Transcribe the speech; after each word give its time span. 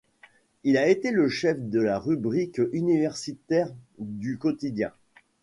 Il 0.63 0.77
a 0.77 0.87
été 0.89 1.11
le 1.11 1.29
chef 1.29 1.59
de 1.59 1.79
la 1.79 1.99
rubrique 1.99 2.59
universitaire 2.71 3.69
du 3.99 4.39
quotidien. 4.39 4.91